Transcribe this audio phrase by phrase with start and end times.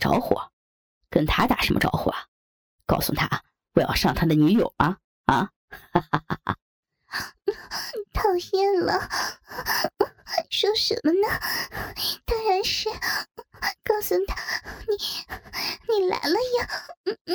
[0.00, 0.36] 招呼，
[1.08, 2.26] 跟他打什么招呼啊？
[2.86, 5.52] 告诉他我要上他的女友啊啊！
[5.92, 6.56] 哈哈哈
[8.12, 9.08] 讨厌了，
[10.50, 11.28] 说什么呢？
[12.24, 12.88] 当然是
[13.84, 14.36] 告诉他
[14.88, 14.96] 你
[15.94, 16.68] 你来了呀！
[17.04, 17.34] 嗯嗯。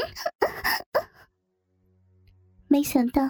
[2.67, 3.21] 没想到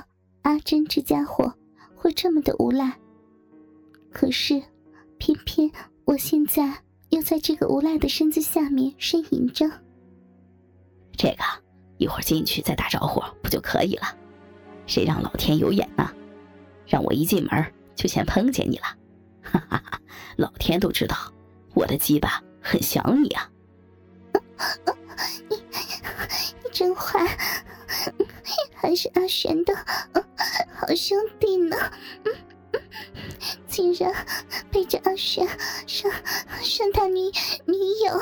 [0.41, 1.53] 阿珍这家伙
[1.95, 2.99] 会这么的无赖，
[4.11, 4.63] 可是
[5.19, 5.71] 偏偏
[6.05, 6.83] 我现在
[7.15, 9.65] 又在这个无赖的身子下面呻吟着。
[11.15, 11.43] 这个
[11.97, 14.03] 一会儿进去再打招呼不就可以了？
[14.85, 16.11] 谁让老天有眼呢？
[16.85, 18.83] 让我一进门就先碰见你了，
[19.41, 20.01] 哈哈哈！
[20.35, 21.15] 老天都知道
[21.73, 23.49] 我的鸡巴很想你啊！
[25.49, 27.25] 你你真坏，
[28.75, 29.73] 还是阿玄的
[30.73, 31.77] 好兄弟呢？
[33.75, 34.09] 竟然
[34.71, 35.45] 背着阿玄
[35.85, 36.09] 上
[36.61, 37.23] 上他女
[37.65, 38.21] 女友！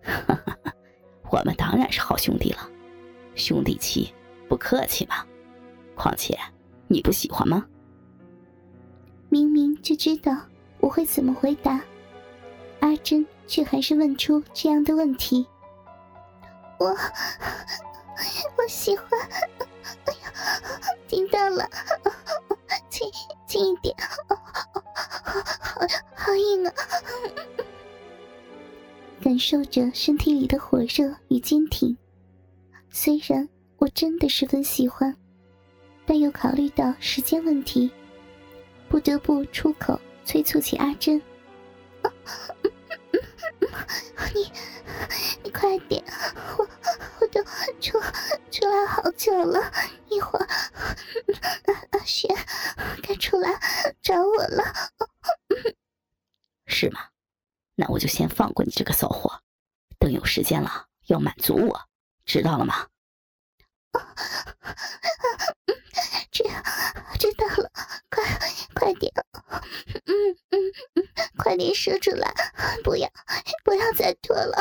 [1.30, 2.70] 我们当然是好兄弟了，
[3.34, 4.14] 兄弟妻
[4.48, 5.26] 不客气嘛。
[5.94, 6.38] 况且，
[6.88, 7.66] 你不喜欢吗？
[9.28, 10.34] 明明就知道
[10.80, 11.82] 我会怎么回答，
[12.80, 15.46] 阿珍却还是问出这样的问题。
[16.78, 16.96] 我，我
[18.70, 19.06] 喜欢。
[20.06, 20.32] 哎呀，
[21.06, 21.68] 听到了，
[23.10, 23.96] 轻轻一点，
[24.28, 25.80] 好
[26.14, 26.74] 好硬啊！
[29.22, 31.96] 感受着身体里的火热与坚挺，
[32.90, 35.16] 虽然我真的十分喜欢。
[36.04, 37.88] 但又考虑到时间问题，
[38.88, 41.22] 不得不出口催促起阿珍
[44.34, 44.52] ：“你，
[45.44, 46.02] 你快点，
[46.58, 46.68] 我
[47.20, 47.40] 我都
[47.80, 48.00] 出
[48.50, 49.60] 出来好久了，
[50.08, 50.46] 一会儿
[51.66, 52.28] 阿阿雪
[53.00, 53.60] 该出来
[54.02, 54.64] 找我了。”
[56.66, 57.00] 是吗？
[57.76, 59.40] 那我就先放过你这个骚货，
[60.00, 61.78] 等有时间了要满足我，
[62.24, 62.86] 知道了吗？
[66.32, 66.42] 知
[67.18, 67.70] 知道了，
[68.08, 68.24] 快
[68.72, 69.12] 快点，
[70.06, 70.58] 嗯嗯
[70.94, 71.06] 嗯，
[71.36, 72.32] 快点说出来，
[72.82, 73.06] 不要
[73.62, 74.56] 不要再拖了。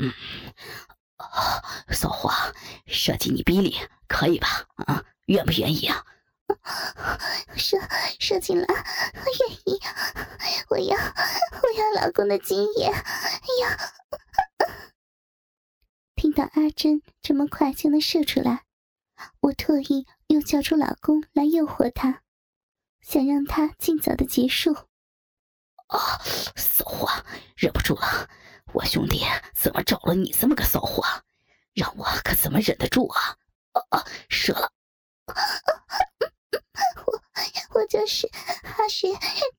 [0.00, 0.12] 嗯，
[1.90, 2.32] 骚货，
[2.88, 3.78] 射进你逼里
[4.08, 4.66] 可以吧？
[4.84, 6.04] 啊，愿不愿意啊？
[7.54, 7.76] 射
[8.18, 9.80] 射进来，愿意。
[10.70, 12.86] 我要我要老公的精液。
[12.86, 13.78] 哎呀！
[16.22, 18.62] 听到阿珍这么快就能射出来。
[19.40, 22.22] 我特意又叫出老公来诱惑他，
[23.00, 24.72] 想让他尽早的结束。
[25.88, 25.98] 啊，
[26.54, 27.08] 骚货，
[27.56, 28.30] 忍不住了！
[28.72, 31.02] 我兄弟怎么找了你这么个骚货？
[31.74, 33.36] 让我可怎么忍得住啊！
[33.72, 34.70] 啊啊，射了！
[37.74, 38.28] 我就是
[38.76, 39.08] 阿雪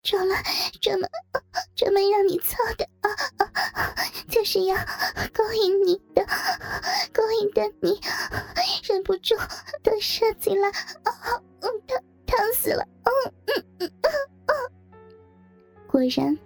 [0.03, 0.35] 找了
[0.81, 1.09] 专门
[1.75, 3.09] 专门让你操的啊，
[4.29, 4.75] 就是要
[5.33, 6.23] 勾引你的，
[7.11, 7.99] 勾引的你
[8.83, 9.35] 忍不住
[9.81, 11.11] 都射进来，啊，
[11.87, 13.11] 疼，疼死了，嗯
[13.47, 13.89] 嗯嗯
[14.45, 14.55] 嗯。
[15.87, 16.37] 果然，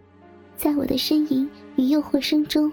[0.56, 2.72] 在我的呻吟与诱惑声中，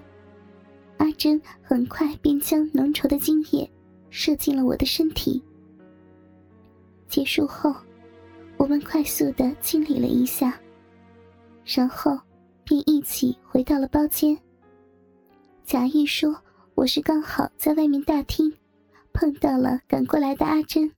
[0.99, 3.69] 阿珍很快便将浓稠的精液
[4.10, 5.43] 射进了我的身体。
[7.09, 7.75] 结束后。
[8.64, 10.58] 我们快速的清理了一下，
[11.66, 12.19] 然后
[12.64, 14.34] 便一起回到了包间。
[15.66, 16.34] 假意说
[16.74, 18.50] 我是刚好在外面大厅
[19.12, 20.91] 碰到了赶过来的阿珍，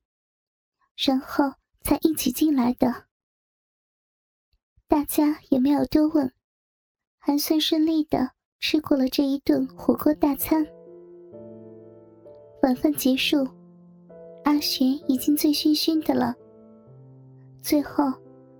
[0.96, 3.02] 然后才一起进来的。
[4.86, 6.32] 大家也没有多问，
[7.18, 10.64] 还算顺利的吃过了这一顿火锅大餐。
[12.62, 13.44] 晚饭结束，
[14.44, 16.32] 阿玄已经醉醺醺的了。
[17.66, 18.12] 最后，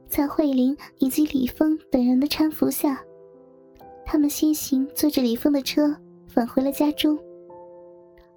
[0.08, 3.00] 在慧玲以及李峰等人的搀扶下，
[4.04, 5.96] 他们先行坐着李峰的车
[6.26, 7.16] 返回了家中，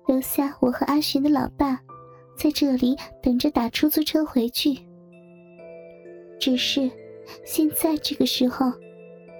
[0.06, 1.82] 留下我和阿寻的老爸
[2.38, 4.78] 在这里等着打出租车回去。
[6.40, 6.88] 只是
[7.44, 8.72] 现在这个时候，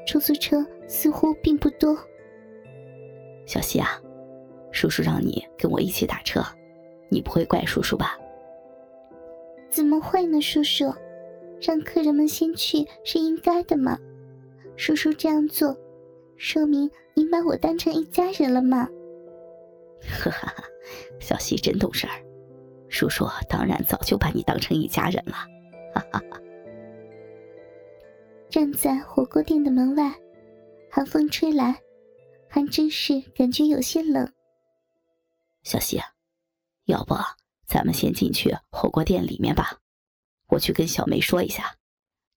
[0.08, 1.96] 出租车似乎并不多。
[3.46, 4.02] 小希啊，
[4.72, 6.42] 叔叔让你跟我一起打车，
[7.08, 8.18] 你不会怪叔叔吧？
[9.70, 10.92] 怎么会呢，叔叔？
[11.62, 13.98] 让客人们先去是应该的嘛，
[14.78, 15.78] 叔叔这样做，
[16.38, 18.88] 说明您把我当成一家人了嘛。
[20.02, 20.64] 哈哈哈，
[21.20, 22.14] 小希真懂事儿，
[22.88, 25.34] 叔叔当然早就把你当成一家人了。
[25.94, 26.42] 哈哈哈。
[28.50, 30.12] 站在火锅店的门外，
[30.90, 31.78] 寒风吹来，
[32.48, 34.32] 还真是感觉有些冷。
[35.64, 36.00] 小希，
[36.86, 37.14] 要不
[37.68, 39.78] 咱们先进去火锅店里面吧。
[40.50, 41.78] 我去跟小梅说一下，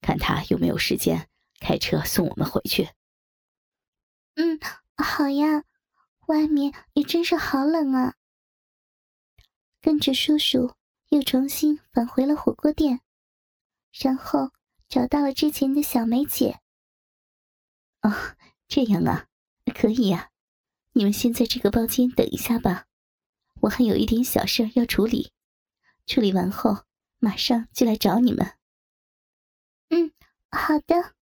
[0.00, 1.28] 看她有没有时间
[1.60, 2.90] 开车送我们回去。
[4.34, 4.58] 嗯，
[4.96, 5.64] 好呀，
[6.26, 8.14] 外面也真是好冷啊。
[9.80, 10.74] 跟着叔叔
[11.08, 13.00] 又重新返回了火锅店，
[13.92, 14.52] 然后
[14.88, 16.60] 找到了之前的小梅姐。
[18.02, 18.36] 哦，
[18.68, 19.26] 这样啊，
[19.74, 20.30] 可以呀。
[20.92, 22.86] 你们先在这个包间等一下吧，
[23.62, 25.32] 我还有一点小事要处理，
[26.06, 26.84] 处理完后
[27.24, 28.54] 马上就来找你们。
[29.90, 30.10] 嗯，
[30.50, 31.14] 好的。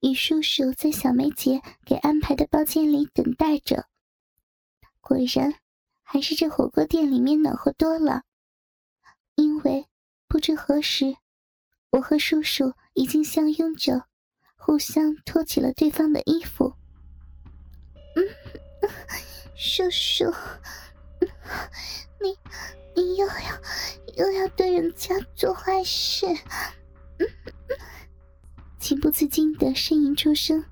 [0.00, 3.86] 与叔叔在小梅姐给安排的包间里等待着，
[5.00, 5.54] 果然
[6.02, 8.24] 还是这火锅店里面暖和多了。
[9.36, 9.86] 因为
[10.26, 11.16] 不知何时，
[11.90, 14.08] 我和叔叔已经相拥着，
[14.56, 16.74] 互相脱起了对方的衣服。
[18.16, 18.26] 嗯，
[19.56, 20.24] 叔叔，
[22.20, 22.36] 你你
[22.96, 23.34] 你又要
[24.16, 26.26] 又要对人家做坏事。
[28.80, 30.64] 情不自禁的呻吟出声，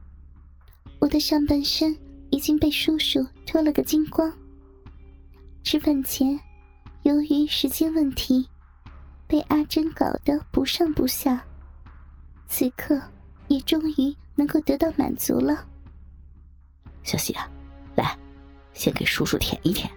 [0.99, 1.97] 我的上半身
[2.31, 4.33] 已经被叔叔脱了个精光。
[5.63, 6.39] 吃饭前，
[7.03, 8.49] 由于时间问题，
[9.27, 11.45] 被阿珍搞得不上不下，
[12.47, 13.01] 此刻
[13.49, 15.67] 也终于能够得到满足了。
[17.03, 17.51] 小希啊，
[17.97, 18.17] 来，
[18.73, 19.91] 先给叔叔舔一舔。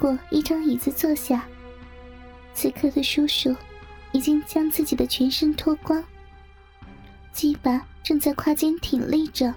[0.00, 1.46] 过一张椅子坐下，
[2.54, 3.54] 此刻的叔叔。
[4.12, 6.04] 已经将自己的全身脱光，
[7.32, 9.54] 鸡巴正在胯间挺立着，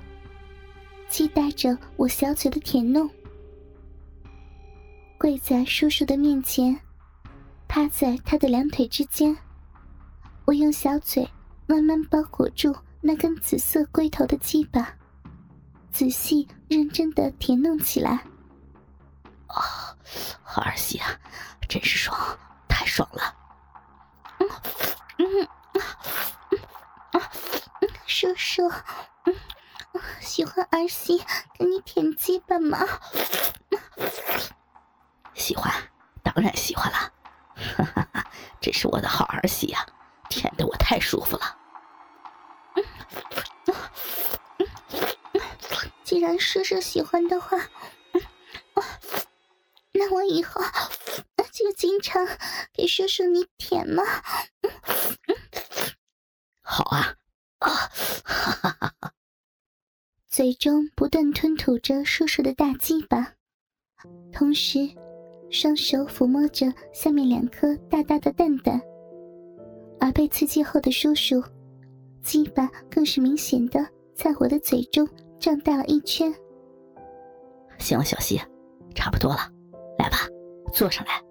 [1.09, 3.09] 期待着我小嘴的舔弄。
[5.17, 6.79] 跪在叔叔的面前，
[7.67, 9.35] 趴在他的两腿之间，
[10.45, 11.27] 我用小嘴
[11.65, 14.95] 慢慢包裹住那根紫色龟头的鸡巴，
[15.91, 18.23] 仔细认真的舔弄起来。
[19.53, 19.95] 啊，
[20.44, 21.07] 好儿媳啊，
[21.69, 23.35] 真是爽，太爽了！
[24.39, 24.50] 嗯
[25.17, 25.47] 嗯
[27.13, 27.31] 啊
[27.81, 28.69] 嗯叔叔，
[29.25, 29.35] 嗯，
[30.19, 31.23] 喜欢儿媳
[31.57, 32.79] 给你舔鸡巴吗？
[35.33, 35.71] 喜欢，
[36.23, 37.11] 当然喜欢了。
[37.77, 38.25] 哈哈哈，
[38.59, 39.85] 这是我的好儿媳呀，
[40.29, 41.57] 舔得我太舒服了。
[42.75, 42.85] 嗯。
[44.57, 44.67] 嗯
[46.03, 47.57] 既然叔叔喜欢的话，
[50.03, 50.61] 那我以后。
[51.51, 52.25] 就经常
[52.73, 54.03] 给叔叔你舔吗，
[56.63, 57.15] 好啊，
[57.59, 59.13] 啊，哈哈哈哈！
[60.27, 63.35] 嘴中不断吞吐着叔叔的大鸡巴，
[64.31, 64.89] 同时
[65.51, 68.81] 双手抚摸着下面两颗大大的蛋蛋，
[70.00, 71.41] 而被刺激后的叔叔
[72.23, 75.07] 鸡巴更是明显的在我的嘴中
[75.39, 76.33] 胀大了一圈。
[77.77, 78.41] 行了，小溪，
[78.95, 79.51] 差不多了，
[80.73, 81.21] 坐上来。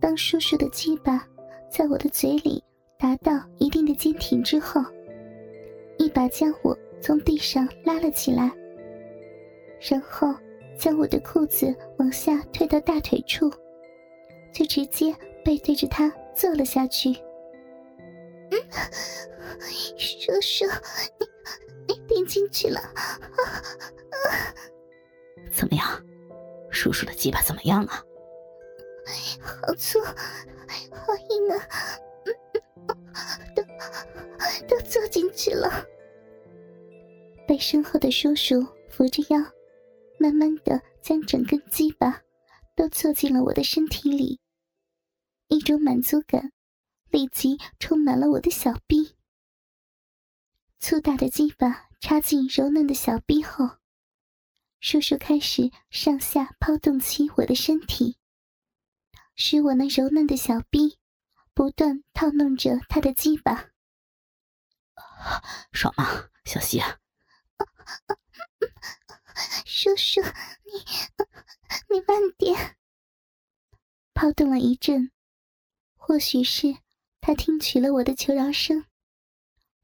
[0.00, 1.24] 当叔叔的鸡巴
[1.70, 2.62] 在我的嘴里
[2.98, 4.80] 达到一定的坚挺之后，
[5.98, 8.50] 一把将我从地上拉了起来，
[9.90, 10.34] 然后
[10.78, 13.50] 将我的裤子往下推到大腿处，
[14.52, 15.14] 就直接
[15.44, 17.10] 背对着他坐了下去。
[18.50, 18.56] 嗯，
[19.98, 20.64] 叔叔，
[21.18, 22.94] 你你顶进去了，啊
[25.52, 25.86] 怎么样？
[26.76, 28.04] 叔叔的鸡巴怎么样啊？
[29.40, 31.56] 好粗，好硬啊！
[33.56, 33.62] 都
[34.68, 35.84] 都坐进去了。
[37.48, 39.38] 被身后的叔叔扶着腰，
[40.18, 42.20] 慢慢的将整根鸡巴
[42.76, 44.38] 都坐进了我的身体里。
[45.48, 46.52] 一种满足感
[47.10, 49.14] 立即充满了我的小臂。
[50.78, 53.64] 粗大的鸡巴插进柔嫩的小臂后，
[54.88, 58.18] 叔叔开始上下抛动起我的身体。
[59.34, 60.96] 使我那柔嫩的小臂
[61.52, 63.70] 不断套弄着他的鸡巴，
[65.72, 66.78] 爽吗，小希？
[69.66, 70.84] 叔叔，你
[71.90, 72.76] 你慢点。
[74.14, 75.10] 抛动了一阵，
[75.96, 76.76] 或许是
[77.20, 78.84] 他听取了我的求饶声，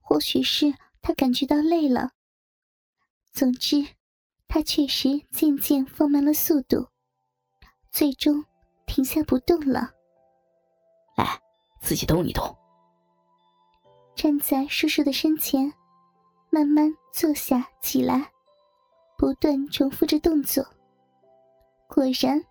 [0.01, 2.13] 或许是他感觉到累了。
[3.33, 3.97] 总之，
[4.55, 6.87] 他确实渐渐放慢了速度，
[7.91, 8.45] 最终。
[8.85, 9.91] 停下不动了，
[11.17, 11.41] 来，
[11.81, 12.55] 自己动一动。
[14.15, 15.73] 站在叔叔的身前，
[16.51, 18.31] 慢慢坐下起来，
[19.17, 20.63] 不断重复着动作。
[21.89, 22.45] 果然，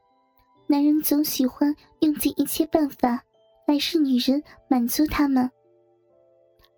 [0.65, 3.23] 男人总喜欢用尽一切办法
[3.67, 5.47] 来使女人满足他们。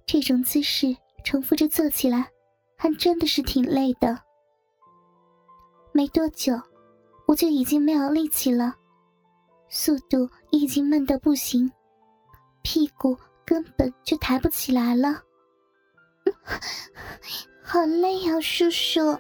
[0.05, 2.29] 这种姿势重复着做起来，
[2.75, 4.21] 还真的是挺累的。
[5.93, 6.59] 没多久，
[7.27, 8.75] 我就已经没有力气了。
[9.69, 11.71] 速度已经慢到不行，
[12.63, 15.21] 屁股根本就抬不起来了。
[17.61, 19.17] 好累啊，叔叔。